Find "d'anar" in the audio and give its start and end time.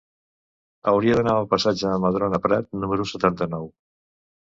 1.19-1.35